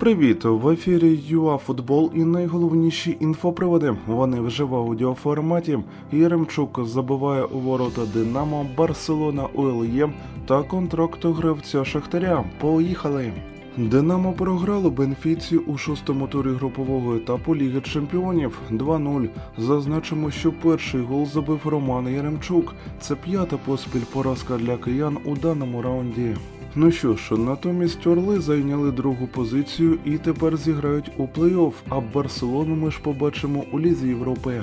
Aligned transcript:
Привіт! 0.00 0.44
В 0.44 0.68
ефірі 0.68 1.20
ЮАФутбол 1.28 2.10
і 2.14 2.24
найголовніші 2.24 3.16
інфоприводи. 3.20 3.96
Вони 4.06 4.40
вже 4.40 4.64
в 4.64 4.74
аудіоформаті. 4.74 5.78
Яремчук 6.12 6.80
забиває 6.86 7.44
у 7.44 7.58
ворота 7.58 8.02
Динамо, 8.14 8.66
Барселона 8.76 9.46
УЛЄ 9.54 10.12
та 10.46 10.62
контракт 10.62 11.24
гравця 11.24 11.84
Шахтаря. 11.84 12.44
Поїхали! 12.60 13.32
Динамо 13.76 14.32
програло 14.32 14.90
Бенфіці 14.90 15.56
у 15.56 15.78
шостому 15.78 16.26
турі 16.26 16.48
групового 16.48 17.16
етапу 17.16 17.56
Ліги 17.56 17.80
Чемпіонів 17.80 18.58
2-0. 18.70 19.28
Зазначимо, 19.58 20.30
що 20.30 20.52
перший 20.52 21.00
гол 21.00 21.26
забив 21.26 21.60
Роман 21.64 22.14
Яремчук. 22.14 22.74
Це 23.00 23.14
п'ята 23.14 23.56
поспіль 23.56 24.04
поразка 24.12 24.56
для 24.56 24.76
киян 24.76 25.18
у 25.24 25.36
даному 25.36 25.82
раунді. 25.82 26.36
Ну 26.74 26.92
що 26.92 27.16
ж, 27.16 27.36
натомість 27.36 28.06
Орли 28.06 28.40
зайняли 28.40 28.92
другу 28.92 29.26
позицію 29.26 29.98
і 30.04 30.18
тепер 30.18 30.56
зіграють 30.56 31.10
у 31.16 31.22
плей-офф, 31.22 31.72
а 31.88 32.00
Барселону 32.00 32.74
ми 32.74 32.90
ж 32.90 33.00
побачимо 33.02 33.64
у 33.72 33.80
Лізі 33.80 34.08
Європи. 34.08 34.62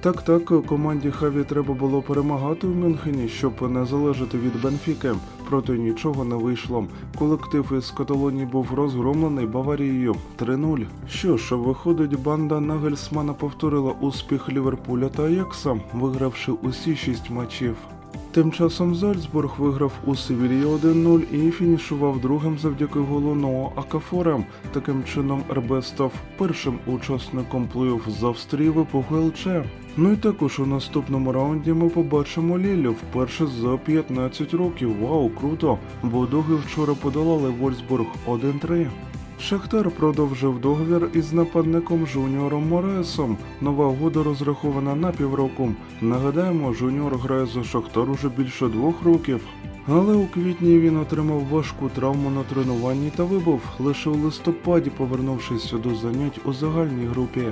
Так, 0.00 0.22
так, 0.22 0.66
команді 0.66 1.10
Хаві 1.10 1.44
треба 1.44 1.74
було 1.74 2.02
перемагати 2.02 2.66
у 2.66 2.74
Мюнхені, 2.74 3.28
щоб 3.28 3.72
не 3.72 3.84
залежати 3.84 4.38
від 4.38 4.62
Бенфіки. 4.62 5.12
Проте 5.48 5.72
нічого 5.72 6.24
не 6.24 6.34
вийшло. 6.34 6.86
Колектив 7.18 7.72
із 7.78 7.90
Каталонії 7.90 8.46
був 8.46 8.74
розгромлений 8.74 9.46
Баварією 9.46 10.14
3-0. 10.38 10.86
Що 11.08 11.36
ж, 11.36 11.54
виходить, 11.54 12.22
банда 12.22 12.60
Нагельсмана 12.60 13.32
повторила 13.32 13.92
успіх 13.92 14.48
Ліверпуля 14.48 15.08
та 15.08 15.22
Аякса, 15.22 15.80
вигравши 15.94 16.52
усі 16.52 16.96
шість 16.96 17.30
матчів. 17.30 17.76
Тим 18.32 18.52
часом 18.52 18.94
Зальцбург 18.94 19.54
виграв 19.58 19.92
у 20.06 20.14
Севілії 20.14 20.64
1-0 20.64 21.34
і 21.34 21.50
фінішував 21.50 22.20
другим 22.20 22.58
завдяки 22.58 22.98
голу 22.98 23.34
Ноа 23.34 23.68
Акафора. 23.76 24.44
Таким 24.72 25.04
чином 25.04 25.42
РБ 25.52 25.84
став 25.84 26.12
першим 26.36 26.78
учасником 26.86 27.68
плей-офф 27.74 28.10
з 28.10 28.24
Австрії 28.24 28.68
в 28.70 28.80
епоху 28.80 29.16
ЛЧ. 29.16 29.46
Ну 29.96 30.12
і 30.12 30.16
також 30.16 30.60
у 30.60 30.66
наступному 30.66 31.32
раунді 31.32 31.72
ми 31.72 31.88
побачимо 31.88 32.58
Лілю 32.58 32.92
вперше 32.92 33.46
за 33.46 33.76
15 33.76 34.54
років. 34.54 35.00
Вау, 35.00 35.30
круто! 35.30 35.78
Бо 36.02 36.26
доги 36.26 36.54
вчора 36.54 36.94
подолали 36.94 37.48
Вольсбург 37.50 38.06
1-3. 38.26 38.86
Шахтар 39.40 39.90
продовжив 39.90 40.60
договір 40.60 41.10
із 41.14 41.32
нападником 41.32 42.06
Жуніором 42.06 42.68
Моресом. 42.68 43.36
Нова 43.60 43.86
угода 43.86 44.22
розрахована 44.22 44.94
на 44.94 45.12
півроку. 45.12 45.72
Нагадаємо, 46.00 46.72
Жуніор 46.72 47.16
грає 47.18 47.46
за 47.46 47.64
Шахтар 47.64 48.10
уже 48.10 48.28
більше 48.28 48.68
двох 48.68 49.02
років. 49.02 49.40
Але 49.90 50.14
у 50.14 50.26
квітні 50.26 50.78
він 50.78 50.96
отримав 50.96 51.44
важку 51.44 51.90
травму 51.94 52.30
на 52.30 52.42
тренуванні 52.42 53.12
та 53.16 53.24
вибув 53.24 53.60
лише 53.78 54.10
у 54.10 54.14
листопаді, 54.14 54.90
повернувшись 54.90 55.72
до 55.72 55.94
занять 55.94 56.40
у 56.44 56.52
загальній 56.52 57.06
групі. 57.06 57.42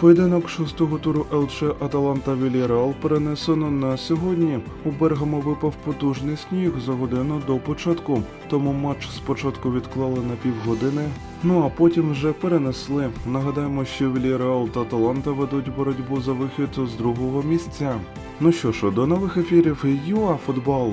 Поєдинок 0.00 0.48
шостого 0.48 0.98
туру 0.98 1.26
ЛЧ 1.32 1.62
Аталанта 1.62 2.34
Віліреал 2.34 2.94
перенесено 3.02 3.70
на 3.70 3.96
сьогодні. 3.96 4.58
У 4.84 4.90
Бергамо 4.90 5.40
випав 5.40 5.74
потужний 5.84 6.36
сніг 6.36 6.72
за 6.86 6.92
годину 6.92 7.42
до 7.46 7.56
початку, 7.56 8.22
тому 8.48 8.72
матч 8.72 9.08
спочатку 9.08 9.72
відклали 9.72 10.18
на 10.18 10.36
півгодини. 10.42 11.08
Ну 11.42 11.62
а 11.62 11.68
потім 11.68 12.10
вже 12.10 12.32
перенесли. 12.32 13.10
Нагадаємо, 13.26 13.84
що 13.84 14.12
Віліреал 14.12 14.68
та 14.68 14.80
Аталанта 14.80 15.30
ведуть 15.30 15.76
боротьбу 15.76 16.20
за 16.20 16.32
вихід 16.32 16.88
з 16.94 16.94
другого 16.94 17.42
місця. 17.42 17.94
Ну 18.40 18.52
що 18.52 18.72
ж, 18.72 18.90
до 18.90 19.06
нових 19.06 19.36
ефірів 19.36 19.84
ЮА 20.06 20.36
футбол. 20.46 20.92